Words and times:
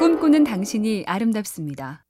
꿈꾸는 0.00 0.44
당신이 0.44 1.04
아름답습니다. 1.06 2.06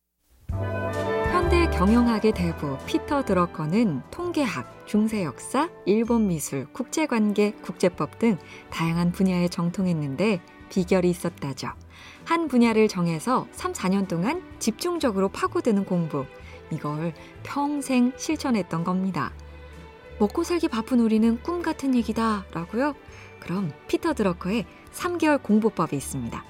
현대 1.32 1.68
경영학의 1.70 2.30
대부 2.34 2.78
피터 2.86 3.24
드러커는 3.24 4.02
통계학, 4.12 4.86
중세 4.86 5.24
역사, 5.24 5.68
일본 5.86 6.28
미술, 6.28 6.72
국제관계, 6.72 7.50
국제법 7.62 8.20
등 8.20 8.38
다양한 8.70 9.10
분야에 9.10 9.48
정통했는데 9.48 10.40
비결이 10.68 11.10
있었다죠. 11.10 11.70
한 12.24 12.46
분야를 12.46 12.86
정해서 12.86 13.48
3, 13.50 13.72
4년 13.72 14.06
동안 14.06 14.40
집중적으로 14.60 15.28
파고드는 15.28 15.84
공부. 15.84 16.26
이걸 16.70 17.12
평생 17.42 18.12
실천했던 18.16 18.84
겁니다. 18.84 19.32
먹고 20.20 20.44
살기 20.44 20.68
바쁜 20.68 21.00
우리는 21.00 21.42
꿈 21.42 21.60
같은 21.60 21.96
얘기다. 21.96 22.44
라고요? 22.52 22.94
그럼 23.40 23.72
피터 23.88 24.14
드러커의 24.14 24.64
3개월 24.92 25.42
공부법이 25.42 25.96
있습니다. 25.96 26.49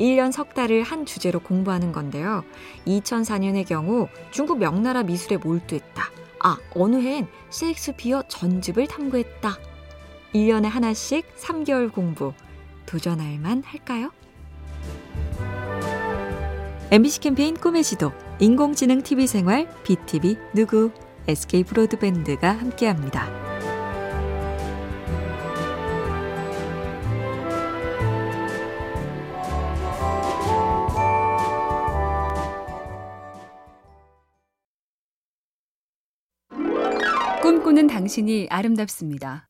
1년 0.00 0.32
석 0.32 0.54
달을 0.54 0.82
한 0.82 1.04
주제로 1.04 1.38
공부하는 1.40 1.92
건데요. 1.92 2.42
2004년의 2.86 3.66
경우 3.66 4.08
중국 4.30 4.58
명나라 4.58 5.02
미술에 5.02 5.36
몰두했다. 5.36 6.02
아, 6.42 6.58
어느 6.74 6.96
해엔 6.96 7.28
셰익스피어 7.50 8.24
전집을 8.26 8.86
탐구했다. 8.86 9.58
1년에 10.34 10.64
하나씩 10.64 11.26
3개월 11.36 11.92
공부. 11.92 12.32
도전할 12.86 13.38
만 13.38 13.62
할까요? 13.62 14.10
MBC 16.90 17.20
캠페인 17.20 17.54
꿈의 17.54 17.84
지도, 17.84 18.10
인공지능 18.40 19.02
TV 19.02 19.26
생활, 19.26 19.68
BTV 19.84 20.36
누구, 20.54 20.90
SK 21.28 21.62
브로드밴드가 21.64 22.50
함께합니다. 22.50 23.49
꿈꾸는 37.80 37.86
당신이 37.86 38.48
아름답습니다. 38.50 39.48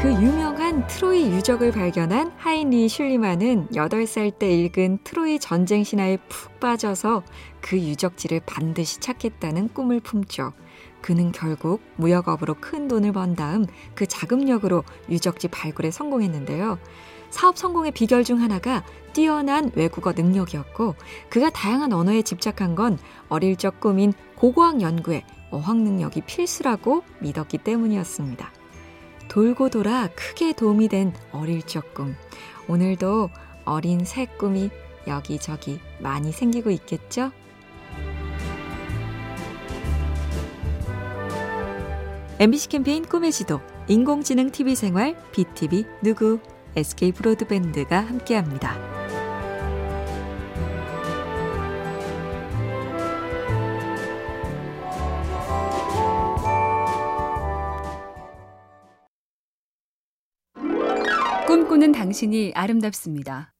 그 0.00 0.12
유명한 0.12 0.86
트로이 0.86 1.30
유적을 1.32 1.72
발견한 1.72 2.32
하인리 2.38 2.88
슐리만은 2.88 3.68
8살 3.68 4.38
때 4.38 4.50
읽은 4.50 4.98
트로이 5.04 5.38
전쟁 5.38 5.84
신화에 5.84 6.16
푹 6.28 6.60
빠져서 6.60 7.22
그 7.60 7.78
유적지를 7.78 8.40
반드시 8.46 9.00
찾겠다는 9.00 9.68
꿈을 9.68 10.00
품죠. 10.00 10.52
그는 11.02 11.32
결국 11.32 11.82
무역업으로 11.96 12.54
큰 12.60 12.88
돈을 12.88 13.12
번 13.12 13.34
다음 13.36 13.66
그 13.94 14.06
자금력으로 14.06 14.84
유적지 15.10 15.48
발굴에 15.48 15.90
성공했는데요. 15.90 16.78
사업 17.28 17.58
성공의 17.58 17.92
비결 17.92 18.24
중 18.24 18.40
하나가 18.40 18.84
뛰어난 19.12 19.70
외국어 19.74 20.12
능력이었고 20.12 20.94
그가 21.28 21.50
다양한 21.50 21.92
언어에 21.92 22.22
집착한 22.22 22.74
건 22.74 22.98
어릴 23.28 23.56
적 23.56 23.80
꿈인 23.80 24.12
고고학 24.36 24.80
연구에 24.80 25.24
어학 25.50 25.76
능력이 25.76 26.22
필수라고 26.22 27.04
믿었기 27.20 27.58
때문이었습니다. 27.58 28.52
돌고 29.28 29.70
돌아 29.70 30.08
크게 30.14 30.52
도움이 30.52 30.88
된 30.88 31.12
어릴 31.32 31.62
적 31.62 31.94
꿈. 31.94 32.14
오늘도 32.68 33.30
어린 33.64 34.04
새 34.04 34.26
꿈이 34.26 34.70
여기저기 35.06 35.80
많이 35.98 36.32
생기고 36.32 36.70
있겠죠? 36.70 37.30
MBC 42.38 42.68
캠페인 42.68 43.04
꿈의 43.04 43.32
지도, 43.32 43.60
인공지능 43.86 44.50
TV 44.50 44.74
생활, 44.74 45.16
BTV 45.32 45.84
누구, 46.02 46.40
SK 46.76 47.12
브로드밴드가 47.12 48.00
함께합니다. 48.00 48.93
꿈꾸는 61.54 61.92
당신이 61.92 62.50
아름답습니다. 62.56 63.52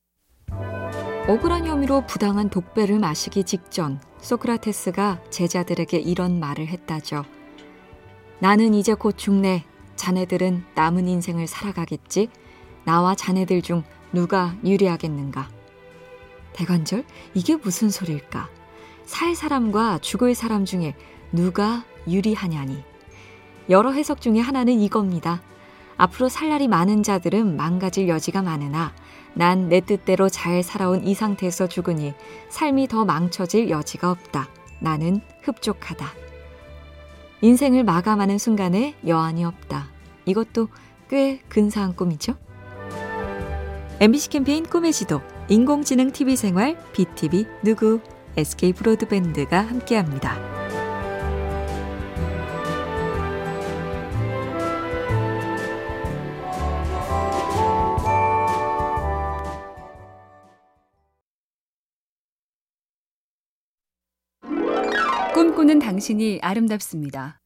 억울한 1.28 1.64
혐의로 1.64 2.04
부당한 2.08 2.50
독배를 2.50 2.98
마시기 2.98 3.44
직전 3.44 4.00
소크라테스가 4.18 5.22
제자들에게 5.30 5.98
이런 5.98 6.40
말을 6.40 6.66
했다죠. 6.66 7.24
나는 8.40 8.74
이제 8.74 8.94
곧 8.94 9.16
죽네. 9.16 9.64
자네들은 9.94 10.64
남은 10.74 11.06
인생을 11.06 11.46
살아가겠지. 11.46 12.30
나와 12.82 13.14
자네들 13.14 13.62
중 13.62 13.84
누가 14.12 14.56
유리하겠는가? 14.64 15.48
대관절, 16.52 17.04
이게 17.34 17.54
무슨 17.54 17.90
소릴까? 17.90 18.50
살 19.04 19.36
사람과 19.36 20.00
죽을 20.00 20.34
사람 20.34 20.64
중에 20.64 20.96
누가 21.30 21.84
유리하냐니. 22.08 22.82
여러 23.70 23.92
해석 23.92 24.20
중에 24.20 24.40
하나는 24.40 24.80
이겁니다. 24.80 25.42
앞으로 25.96 26.28
살 26.28 26.48
날이 26.48 26.68
많은 26.68 27.02
자들은 27.02 27.56
망가질 27.56 28.08
여지가 28.08 28.42
많으나 28.42 28.92
난 29.34 29.68
내 29.68 29.80
뜻대로 29.80 30.28
잘 30.28 30.62
살아온 30.62 31.04
이 31.04 31.14
상태에서 31.14 31.66
죽으니 31.66 32.14
삶이 32.50 32.88
더 32.88 33.04
망쳐질 33.04 33.68
여지가 33.68 34.10
없다. 34.10 34.48
나는 34.80 35.20
흡족하다. 35.42 36.06
인생을 37.40 37.84
마감하는 37.84 38.38
순간에 38.38 38.94
여한이 39.06 39.44
없다. 39.44 39.88
이것도 40.24 40.68
꽤 41.10 41.40
근사한 41.48 41.96
꿈이죠? 41.96 42.36
MBC 44.00 44.30
캠페인 44.30 44.64
꿈의 44.64 44.92
지도, 44.92 45.20
인공지능 45.48 46.10
TV 46.10 46.36
생활, 46.36 46.76
BTV 46.92 47.46
누구, 47.62 48.00
SK 48.36 48.72
브로드밴드가 48.72 49.60
함께합니다. 49.60 50.53
꿈꾸는 65.64 65.78
당신이 65.78 66.40
아름답습니다. 66.42 67.40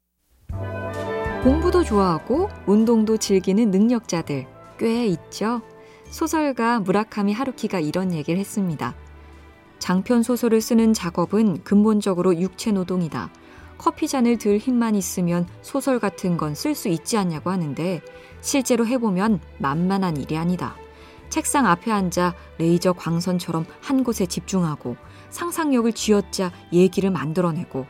공부도 1.44 1.84
좋아하고 1.84 2.48
운동도 2.66 3.16
즐기는 3.16 3.70
능력자들 3.70 4.44
꽤 4.76 5.06
있죠. 5.06 5.62
소설가 6.10 6.80
무라카미 6.80 7.32
하루키가 7.32 7.78
이런 7.78 8.12
얘기를 8.12 8.40
했습니다. 8.40 8.96
장편 9.78 10.24
소설을 10.24 10.60
쓰는 10.60 10.94
작업은 10.94 11.62
근본적으로 11.62 12.36
육체 12.40 12.72
노동이다. 12.72 13.30
커피 13.78 14.08
잔을 14.08 14.36
들 14.36 14.58
힘만 14.58 14.96
있으면 14.96 15.46
소설 15.62 16.00
같은 16.00 16.36
건 16.36 16.54
쓸 16.54 16.74
수 16.74 16.88
있지 16.88 17.16
않냐고 17.16 17.50
하는데 17.50 18.00
실제로 18.40 18.84
해보면 18.84 19.38
만만한 19.58 20.16
일이 20.16 20.36
아니다. 20.36 20.74
책상 21.30 21.66
앞에 21.66 21.92
앉아 21.92 22.34
레이저 22.58 22.94
광선처럼 22.94 23.64
한 23.80 24.02
곳에 24.02 24.26
집중하고 24.26 24.96
상상력을 25.30 25.92
쥐어짜 25.92 26.50
얘기를 26.72 27.10
만들어내고 27.10 27.86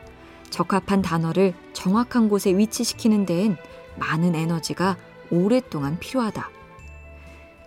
적합한 0.49 1.01
단어를 1.01 1.53
정확한 1.73 2.29
곳에 2.29 2.51
위치시키는 2.51 3.25
데엔 3.25 3.57
많은 3.97 4.35
에너지가 4.35 4.97
오랫동안 5.31 5.99
필요하다. 5.99 6.49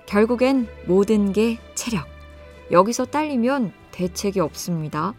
결국엔 0.06 0.68
모든 0.86 1.32
게 1.32 1.58
체력. 1.74 2.06
여기서 2.70 3.06
딸리면 3.06 3.72
대책이 3.92 4.40
없습니다. 4.40 5.14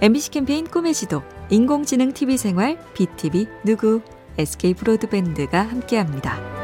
MBC 0.00 0.30
캠페인 0.30 0.66
꿈의 0.66 0.94
지도, 0.94 1.22
인공지능 1.50 2.12
TV 2.12 2.36
생활, 2.36 2.78
BTV 2.94 3.48
누구, 3.64 4.00
SK 4.38 4.74
브로드밴드가 4.74 5.60
함께합니다. 5.60 6.57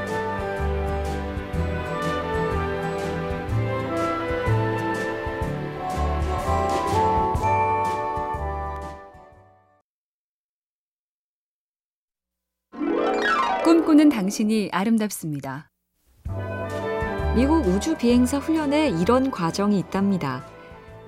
꿈꾸는 13.74 14.08
당신이 14.08 14.68
아름답습니다. 14.70 15.68
미국 17.34 17.66
우주 17.66 17.96
비행사 17.96 18.38
훈련에 18.38 18.90
이런 19.00 19.32
과정이 19.32 19.80
있답니다. 19.80 20.46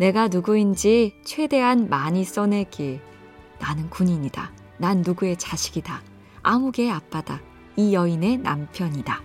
내가 0.01 0.27
누구인지 0.27 1.15
최대한 1.25 1.89
많이 1.89 2.25
써내기. 2.25 2.99
나는 3.61 3.89
군인이다. 3.89 4.51
난 4.79 5.03
누구의 5.07 5.37
자식이다. 5.37 6.03
아무개의 6.43 6.91
아빠다. 6.91 7.41
이 7.77 7.95
여인의 7.95 8.39
남편이다. 8.39 9.23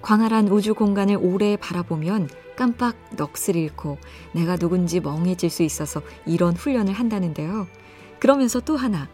광활한 0.00 0.48
우주 0.48 0.72
공간을 0.74 1.18
오래 1.20 1.58
바라보면 1.58 2.30
깜빡 2.56 2.96
넋을 3.16 3.56
잃고 3.56 3.98
내가 4.32 4.56
누군지 4.56 5.00
멍해질 5.00 5.50
수 5.50 5.62
있어서 5.62 6.00
이런 6.24 6.54
훈련을 6.54 6.94
한다는데요. 6.94 7.66
그러면서 8.18 8.60
또 8.60 8.78
하나, 8.78 9.10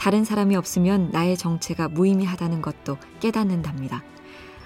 다른 0.00 0.24
사람이 0.24 0.56
없으면 0.56 1.10
나의 1.12 1.36
정체가 1.36 1.88
무의미하다는 1.88 2.62
것도 2.62 2.96
깨닫는답니다. 3.20 4.02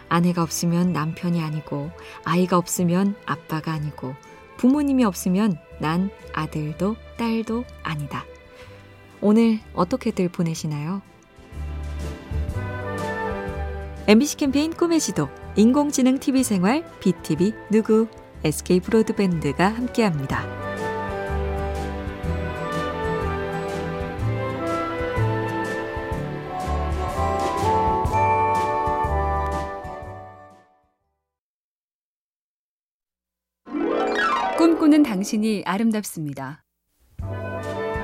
아내가 0.08 0.44
없으면 0.44 0.92
남편이 0.92 1.42
아니고, 1.42 1.90
아이가 2.24 2.56
없으면 2.56 3.16
아빠가 3.26 3.72
아니고, 3.72 4.14
부모님이 4.58 5.04
없으면 5.04 5.58
난 5.80 6.10
아들도 6.32 6.94
딸도 7.16 7.64
아니다. 7.82 8.24
오늘 9.20 9.58
어떻게들 9.74 10.28
보내시나요? 10.28 11.02
MBC 14.06 14.36
캠페인 14.36 14.72
꿈의 14.72 15.00
지도, 15.00 15.28
인공지능 15.56 16.20
TV 16.20 16.44
생활, 16.44 16.88
BTV 17.00 17.54
누구, 17.72 18.06
SK 18.44 18.78
브로드밴드가 18.78 19.66
함께합니다. 19.66 20.63
꿈꾸는 34.84 35.02
당신이 35.02 35.62
아름답습니다. 35.64 36.62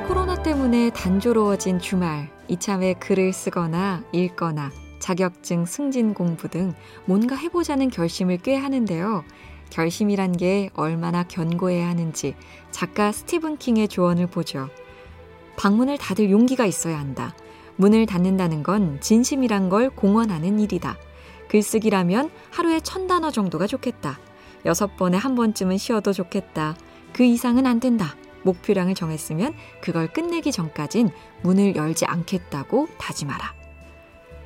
코로나 0.08 0.42
때문에 0.42 0.88
단조로워진 0.90 1.78
주말, 1.78 2.30
이참에 2.48 2.94
글을 2.94 3.34
쓰거나 3.34 4.02
읽거나 4.12 4.70
자격증 4.98 5.66
승진 5.66 6.14
공부 6.14 6.48
등 6.48 6.72
뭔가 7.04 7.36
해보자는 7.36 7.90
결심을 7.90 8.38
꽤 8.38 8.56
하는데요. 8.56 9.24
결심이란 9.68 10.32
게 10.32 10.70
얼마나 10.72 11.22
견고해야 11.22 11.86
하는지 11.86 12.34
작가 12.70 13.12
스티븐 13.12 13.58
킹의 13.58 13.88
조언을 13.88 14.28
보죠. 14.28 14.70
방문을 15.58 15.98
닫을 15.98 16.30
용기가 16.30 16.64
있어야 16.64 16.98
한다. 16.98 17.36
문을 17.76 18.06
닫는다는 18.06 18.62
건 18.62 18.98
진심이란 19.02 19.68
걸 19.68 19.90
공언하는 19.90 20.58
일이다. 20.58 20.96
글쓰기라면 21.48 22.30
하루에 22.50 22.80
천 22.80 23.06
단어 23.06 23.30
정도가 23.30 23.66
좋겠다. 23.66 24.18
여섯 24.64 24.96
번에 24.96 25.16
한 25.16 25.34
번쯤은 25.34 25.78
쉬어도 25.78 26.12
좋겠다. 26.12 26.76
그 27.12 27.24
이상은 27.24 27.66
안 27.66 27.80
된다. 27.80 28.14
목표량을 28.42 28.94
정했으면 28.94 29.54
그걸 29.80 30.12
끝내기 30.12 30.52
전까진 30.52 31.10
문을 31.42 31.76
열지 31.76 32.06
않겠다고 32.06 32.88
다짐하라. 32.98 33.54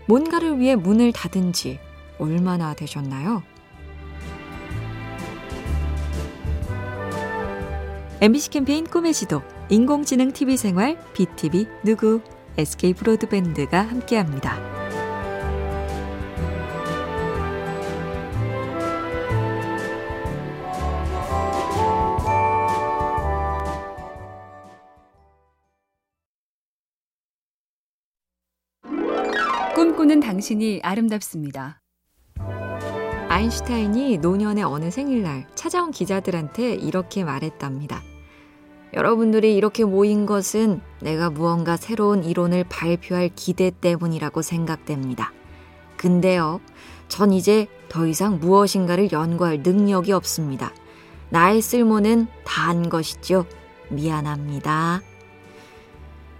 뭔가를 0.06 0.58
위해 0.58 0.76
문을 0.76 1.12
닫은 1.12 1.52
지 1.52 1.78
얼마나 2.18 2.74
되셨나요? 2.74 3.42
MBC 8.20 8.50
캠페인 8.50 8.86
꿈의 8.86 9.12
지도, 9.12 9.42
인공지능 9.68 10.32
TV 10.32 10.56
생활, 10.56 10.98
BTV 11.12 11.66
누구, 11.84 12.20
SK 12.56 12.94
브로드밴드가 12.94 13.82
함께합니다. 13.82 14.73
꿈꾸는 30.04 30.20
당신이 30.20 30.80
아름답습니다. 30.82 31.80
아인슈타인이 33.28 34.18
노년의 34.18 34.62
어느 34.62 34.90
생일날 34.90 35.46
찾아온 35.54 35.92
기자들한테 35.92 36.74
이렇게 36.74 37.24
말했답니다. 37.24 38.02
여러분들이 38.92 39.56
이렇게 39.56 39.84
모인 39.84 40.26
것은 40.26 40.82
내가 41.00 41.30
무언가 41.30 41.78
새로운 41.78 42.22
이론을 42.22 42.64
발표할 42.68 43.30
기대 43.34 43.70
때문이라고 43.70 44.42
생각됩니다. 44.42 45.32
근데요, 45.96 46.60
전 47.08 47.32
이제 47.32 47.66
더 47.88 48.06
이상 48.06 48.38
무엇인가를 48.40 49.10
연구할 49.10 49.62
능력이 49.62 50.12
없습니다. 50.12 50.74
나의 51.30 51.62
쓸모는 51.62 52.26
다 52.44 52.68
한 52.68 52.90
것이죠. 52.90 53.46
미안합니다. 53.88 55.00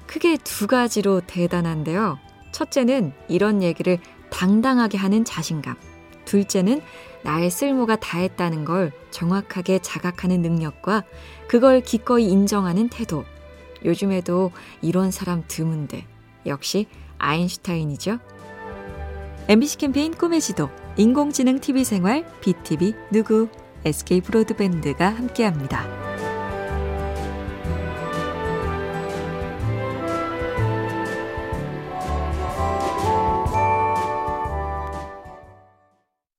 크게 0.06 0.36
두 0.36 0.66
가지로 0.66 1.22
대단한데요. 1.26 2.18
첫째는 2.54 3.12
이런 3.28 3.62
얘기를 3.62 3.98
당당하게 4.30 4.96
하는 4.96 5.24
자신감. 5.24 5.74
둘째는 6.24 6.80
나의 7.22 7.50
쓸모가 7.50 7.96
다했다는 7.96 8.64
걸 8.64 8.92
정확하게 9.10 9.80
자각하는 9.80 10.40
능력과 10.40 11.02
그걸 11.48 11.80
기꺼이 11.80 12.28
인정하는 12.28 12.88
태도. 12.88 13.24
요즘에도 13.84 14.52
이런 14.80 15.10
사람 15.10 15.42
드문데 15.46 16.06
역시 16.46 16.86
아인슈타인이죠. 17.18 18.18
MBC 19.48 19.78
캠페인 19.78 20.14
꿈의 20.14 20.40
지도, 20.40 20.70
인공지능 20.96 21.58
TV 21.58 21.84
생활, 21.84 22.24
BTV 22.40 22.94
누구, 23.10 23.48
SK 23.84 24.22
브로드밴드가 24.22 25.10
함께합니다. 25.10 26.13